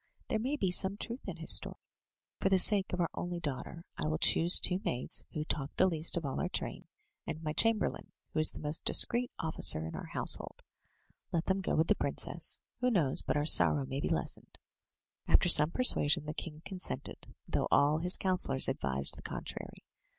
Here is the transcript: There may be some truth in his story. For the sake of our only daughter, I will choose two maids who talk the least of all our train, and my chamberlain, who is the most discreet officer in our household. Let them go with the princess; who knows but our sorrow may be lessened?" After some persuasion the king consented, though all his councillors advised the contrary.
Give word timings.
There 0.29 0.39
may 0.39 0.55
be 0.55 0.71
some 0.71 0.97
truth 0.97 1.27
in 1.27 1.37
his 1.37 1.51
story. 1.51 1.75
For 2.39 2.49
the 2.49 2.57
sake 2.57 2.91
of 2.91 2.99
our 2.99 3.11
only 3.13 3.39
daughter, 3.39 3.85
I 3.99 4.07
will 4.07 4.17
choose 4.17 4.59
two 4.59 4.81
maids 4.83 5.25
who 5.33 5.45
talk 5.45 5.75
the 5.75 5.85
least 5.85 6.17
of 6.17 6.25
all 6.25 6.39
our 6.39 6.49
train, 6.49 6.87
and 7.27 7.43
my 7.43 7.53
chamberlain, 7.53 8.11
who 8.33 8.39
is 8.39 8.49
the 8.49 8.59
most 8.59 8.83
discreet 8.83 9.29
officer 9.37 9.85
in 9.85 9.93
our 9.95 10.07
household. 10.07 10.63
Let 11.31 11.45
them 11.45 11.61
go 11.61 11.75
with 11.75 11.85
the 11.87 11.93
princess; 11.93 12.57
who 12.79 12.89
knows 12.89 13.21
but 13.21 13.37
our 13.37 13.45
sorrow 13.45 13.85
may 13.85 13.99
be 13.99 14.09
lessened?" 14.09 14.57
After 15.27 15.49
some 15.49 15.69
persuasion 15.69 16.25
the 16.25 16.33
king 16.33 16.63
consented, 16.65 17.35
though 17.45 17.67
all 17.69 17.99
his 17.99 18.17
councillors 18.17 18.67
advised 18.67 19.17
the 19.17 19.21
contrary. 19.21 19.83